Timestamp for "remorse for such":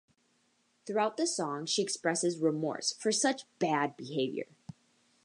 2.39-3.43